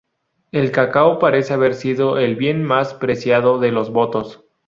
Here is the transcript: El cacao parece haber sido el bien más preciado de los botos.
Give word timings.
El 0.51 0.71
cacao 0.71 1.19
parece 1.19 1.53
haber 1.53 1.75
sido 1.75 2.17
el 2.17 2.35
bien 2.35 2.63
más 2.63 2.95
preciado 2.95 3.59
de 3.59 3.71
los 3.71 3.91
botos. 3.91 4.43